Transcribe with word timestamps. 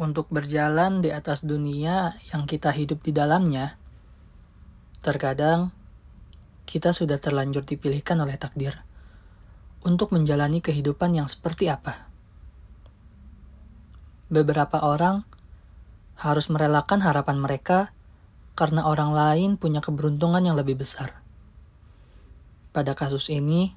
untuk 0.00 0.32
berjalan 0.32 1.04
di 1.04 1.12
atas 1.12 1.44
dunia 1.44 2.16
yang 2.32 2.48
kita 2.48 2.72
hidup 2.72 3.04
di 3.04 3.12
dalamnya, 3.12 3.76
terkadang 5.04 5.76
kita 6.64 6.96
sudah 6.96 7.20
terlanjur 7.20 7.68
dipilihkan 7.68 8.16
oleh 8.24 8.40
takdir 8.40 8.80
untuk 9.84 10.16
menjalani 10.16 10.64
kehidupan 10.64 11.20
yang 11.20 11.28
seperti 11.28 11.68
apa. 11.68 12.08
Beberapa 14.32 14.80
orang 14.80 15.28
harus 16.16 16.48
merelakan 16.48 17.04
harapan 17.04 17.36
mereka 17.36 17.92
karena 18.56 18.88
orang 18.88 19.12
lain 19.12 19.50
punya 19.60 19.84
keberuntungan 19.84 20.40
yang 20.40 20.56
lebih 20.56 20.80
besar. 20.80 21.20
Pada 22.72 22.96
kasus 22.96 23.28
ini, 23.28 23.76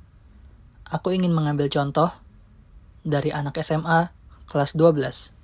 aku 0.88 1.12
ingin 1.12 1.36
mengambil 1.36 1.68
contoh 1.68 2.16
dari 3.04 3.36
anak 3.36 3.60
SMA 3.60 4.08
kelas 4.48 4.78
12 4.80 5.43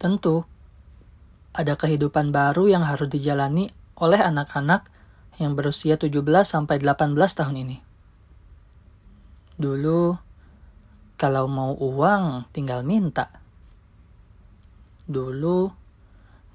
Tentu, 0.00 0.48
ada 1.52 1.76
kehidupan 1.76 2.32
baru 2.32 2.72
yang 2.72 2.88
harus 2.88 3.04
dijalani 3.12 3.68
oleh 4.00 4.16
anak-anak 4.16 4.88
yang 5.36 5.52
berusia 5.52 6.00
17 6.00 6.24
sampai 6.40 6.80
18 6.80 7.12
tahun 7.36 7.56
ini. 7.68 7.76
Dulu, 9.60 10.16
kalau 11.20 11.44
mau 11.52 11.76
uang 11.76 12.48
tinggal 12.48 12.80
minta. 12.80 13.28
Dulu, 15.04 15.68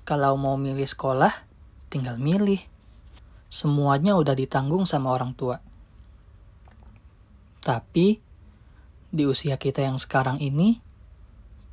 kalau 0.09 0.41
mau 0.41 0.57
milih 0.57 0.89
sekolah 0.89 1.45
tinggal 1.93 2.17
milih. 2.17 2.65
Semuanya 3.45 4.17
udah 4.17 4.33
ditanggung 4.33 4.89
sama 4.89 5.13
orang 5.13 5.37
tua. 5.37 5.61
Tapi, 7.61 8.17
di 9.13 9.23
usia 9.29 9.61
kita 9.61 9.85
yang 9.85 10.01
sekarang 10.01 10.41
ini, 10.41 10.81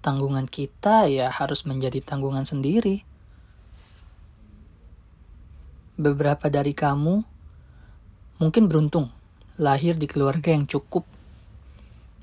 tanggungan 0.02 0.50
kita 0.50 1.06
ya 1.06 1.30
harus 1.30 1.62
menjadi 1.62 2.02
tanggungan 2.02 2.42
sendiri. 2.42 3.06
Beberapa 5.94 6.50
dari 6.50 6.74
kamu 6.74 7.22
mungkin 8.42 8.66
beruntung 8.66 9.14
lahir 9.54 9.94
di 9.94 10.10
keluarga 10.10 10.50
yang 10.50 10.66
cukup. 10.66 11.06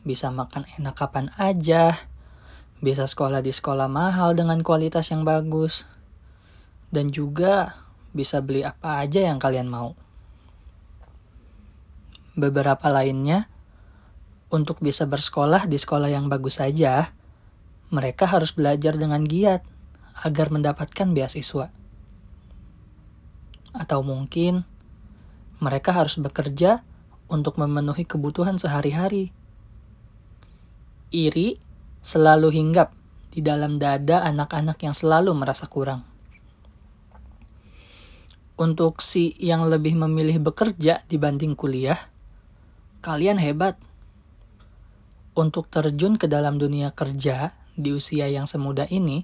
Bisa 0.04 0.28
makan 0.28 0.68
enak 0.76 0.96
kapan 1.00 1.32
aja, 1.40 1.96
bisa 2.84 3.08
sekolah 3.08 3.40
di 3.40 3.56
sekolah 3.56 3.88
mahal 3.88 4.36
dengan 4.36 4.60
kualitas 4.60 5.12
yang 5.12 5.24
bagus, 5.24 5.88
dan 6.92 7.12
juga 7.12 7.80
bisa 8.12 8.44
beli 8.44 8.66
apa 8.68 9.00
aja 9.00 9.32
yang 9.32 9.40
kalian 9.40 9.72
mau. 9.72 9.96
Beberapa 12.36 12.88
lainnya, 12.88 13.52
untuk 14.50 14.82
bisa 14.82 15.06
bersekolah 15.06 15.70
di 15.70 15.78
sekolah 15.78 16.10
yang 16.10 16.26
bagus 16.32 16.58
saja, 16.58 17.14
mereka 17.90 18.30
harus 18.30 18.54
belajar 18.54 18.94
dengan 18.98 19.26
giat 19.26 19.66
agar 20.22 20.54
mendapatkan 20.54 21.10
beasiswa. 21.10 21.74
Atau 23.74 24.02
mungkin 24.06 24.66
mereka 25.62 25.94
harus 25.94 26.18
bekerja 26.18 26.86
untuk 27.30 27.58
memenuhi 27.62 28.06
kebutuhan 28.06 28.58
sehari-hari. 28.58 29.34
Iri 31.10 31.58
selalu 32.02 32.54
hinggap 32.54 32.94
di 33.30 33.42
dalam 33.42 33.78
dada 33.78 34.26
anak-anak 34.26 34.78
yang 34.82 34.94
selalu 34.94 35.34
merasa 35.38 35.70
kurang. 35.70 36.06
Untuk 38.60 39.00
si 39.00 39.34
yang 39.40 39.66
lebih 39.72 39.96
memilih 39.96 40.44
bekerja 40.44 41.08
dibanding 41.08 41.56
kuliah, 41.56 41.98
kalian 43.00 43.40
hebat. 43.40 43.80
Untuk 45.32 45.72
terjun 45.72 46.20
ke 46.20 46.28
dalam 46.28 46.60
dunia 46.60 46.92
kerja 46.92 47.56
di 47.80 47.96
usia 47.96 48.28
yang 48.28 48.44
semuda 48.44 48.84
ini 48.92 49.24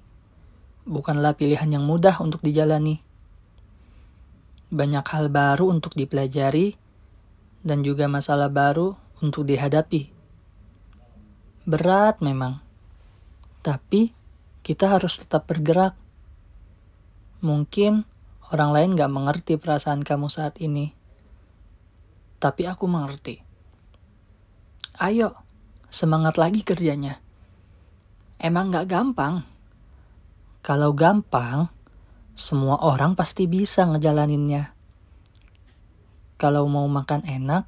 bukanlah 0.88 1.36
pilihan 1.36 1.68
yang 1.68 1.84
mudah 1.84 2.16
untuk 2.24 2.40
dijalani. 2.40 3.04
Banyak 4.72 5.04
hal 5.04 5.28
baru 5.28 5.68
untuk 5.68 5.92
dipelajari 5.92 6.80
dan 7.60 7.84
juga 7.84 8.08
masalah 8.08 8.48
baru 8.48 8.96
untuk 9.20 9.44
dihadapi. 9.44 10.08
Berat 11.68 12.24
memang, 12.24 12.64
tapi 13.60 14.16
kita 14.64 14.88
harus 14.96 15.20
tetap 15.20 15.44
bergerak. 15.44 15.92
Mungkin 17.44 18.08
orang 18.54 18.70
lain 18.72 18.90
gak 18.96 19.12
mengerti 19.12 19.54
perasaan 19.60 20.00
kamu 20.00 20.32
saat 20.32 20.56
ini, 20.64 20.96
tapi 22.40 22.64
aku 22.64 22.88
mengerti. 22.88 23.44
Ayo, 24.96 25.36
semangat 25.92 26.40
lagi 26.40 26.64
kerjanya 26.64 27.25
emang 28.40 28.72
gak 28.72 28.88
gampang. 28.90 29.44
Kalau 30.60 30.92
gampang, 30.92 31.70
semua 32.36 32.76
orang 32.82 33.16
pasti 33.16 33.48
bisa 33.48 33.88
ngejalaninnya. 33.88 34.74
Kalau 36.36 36.68
mau 36.68 36.84
makan 36.84 37.24
enak, 37.24 37.64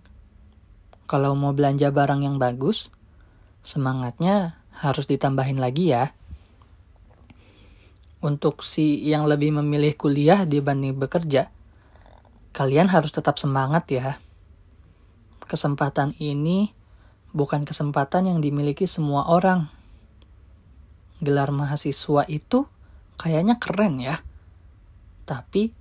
kalau 1.09 1.33
mau 1.33 1.57
belanja 1.57 1.89
barang 1.89 2.21
yang 2.21 2.37
bagus, 2.37 2.93
semangatnya 3.65 4.61
harus 4.85 5.09
ditambahin 5.09 5.57
lagi 5.57 5.97
ya. 5.97 6.13
Untuk 8.19 8.61
si 8.67 9.09
yang 9.09 9.25
lebih 9.25 9.57
memilih 9.57 9.95
kuliah 9.97 10.45
dibanding 10.45 10.99
bekerja, 10.99 11.49
kalian 12.53 12.93
harus 12.93 13.15
tetap 13.15 13.41
semangat 13.41 13.89
ya. 13.89 14.21
Kesempatan 15.49 16.13
ini 16.21 16.77
bukan 17.33 17.65
kesempatan 17.65 18.29
yang 18.29 18.45
dimiliki 18.45 18.85
semua 18.85 19.33
orang 19.33 19.78
gelar 21.19 21.51
mahasiswa 21.51 22.23
itu 22.31 22.67
kayaknya 23.19 23.59
keren 23.59 23.99
ya. 23.99 24.23
Tapi 25.27 25.75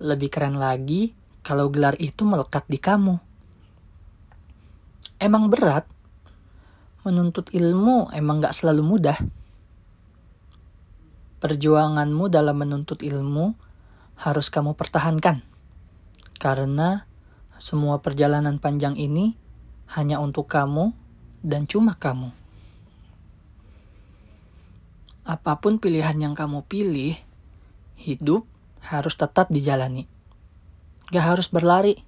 lebih 0.00 0.30
keren 0.30 0.56
lagi 0.56 1.12
kalau 1.44 1.68
gelar 1.68 1.98
itu 1.98 2.22
melekat 2.22 2.64
di 2.70 2.78
kamu. 2.78 3.18
Emang 5.20 5.50
berat, 5.50 5.86
menuntut 7.04 7.50
ilmu 7.52 8.10
emang 8.14 8.40
gak 8.42 8.56
selalu 8.56 8.82
mudah. 8.82 9.18
Perjuanganmu 11.42 12.24
dalam 12.32 12.56
menuntut 12.56 13.04
ilmu 13.04 13.52
harus 14.16 14.48
kamu 14.48 14.72
pertahankan. 14.78 15.44
Karena 16.40 17.04
semua 17.60 18.00
perjalanan 18.00 18.56
panjang 18.56 18.96
ini 18.96 19.36
hanya 19.92 20.18
untuk 20.18 20.48
kamu 20.48 20.96
dan 21.44 21.68
cuma 21.68 21.92
kamu 21.94 22.43
apa 25.24 25.56
pun 25.56 25.80
pilihan 25.80 26.20
yang 26.20 26.36
kamu 26.36 26.68
pilih, 26.68 27.16
hidup 27.96 28.44
harus 28.84 29.16
tetap 29.16 29.48
dijalani. 29.48 30.04
Gak 31.08 31.24
harus 31.24 31.48
berlari, 31.48 32.04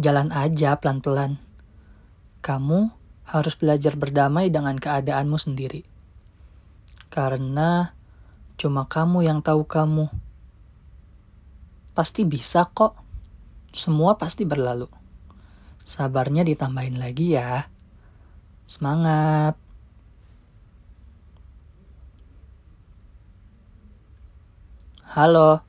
jalan 0.00 0.32
aja 0.32 0.80
pelan-pelan. 0.80 1.36
Kamu 2.40 2.88
harus 3.28 3.54
belajar 3.60 3.92
berdamai 4.00 4.48
dengan 4.48 4.80
keadaanmu 4.80 5.36
sendiri. 5.36 5.84
Karena 7.12 7.92
cuma 8.56 8.88
kamu 8.88 9.28
yang 9.28 9.44
tahu 9.44 9.68
kamu. 9.68 10.08
Pasti 11.92 12.24
bisa 12.24 12.64
kok. 12.72 12.96
Semua 13.76 14.16
pasti 14.16 14.48
berlalu. 14.48 14.88
Sabarnya 15.84 16.40
ditambahin 16.40 16.96
lagi 16.96 17.36
ya. 17.36 17.68
Semangat! 18.64 19.59
Halo, 25.10 25.66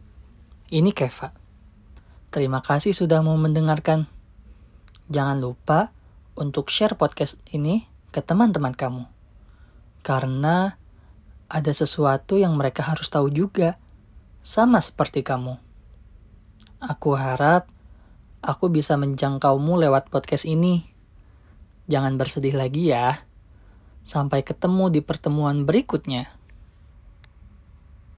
ini 0.70 0.94
Keva. 0.94 1.34
Terima 2.30 2.62
kasih 2.62 2.94
sudah 2.94 3.26
mau 3.26 3.34
mendengarkan. 3.42 4.06
Jangan 5.10 5.42
lupa 5.42 5.90
untuk 6.38 6.70
share 6.70 6.94
podcast 6.94 7.42
ini 7.50 7.90
ke 8.14 8.22
teman-teman 8.22 8.78
kamu. 8.78 9.10
Karena 10.06 10.78
ada 11.50 11.74
sesuatu 11.74 12.38
yang 12.38 12.54
mereka 12.54 12.86
harus 12.86 13.10
tahu 13.10 13.34
juga, 13.34 13.82
sama 14.46 14.78
seperti 14.78 15.26
kamu. 15.26 15.58
Aku 16.78 17.18
harap 17.18 17.66
aku 18.46 18.70
bisa 18.70 18.94
menjangkaumu 18.94 19.74
lewat 19.74 20.14
podcast 20.14 20.46
ini. 20.46 20.86
Jangan 21.90 22.14
bersedih 22.14 22.54
lagi 22.54 22.94
ya. 22.94 23.26
Sampai 24.06 24.46
ketemu 24.46 24.94
di 24.94 25.02
pertemuan 25.02 25.66
berikutnya. 25.66 26.30